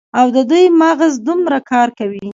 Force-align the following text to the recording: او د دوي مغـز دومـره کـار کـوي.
او 0.19 0.25
د 0.35 0.37
دوي 0.49 0.65
مغـز 0.81 1.13
دومـره 1.27 1.59
کـار 1.71 1.89
کـوي. 1.97 2.27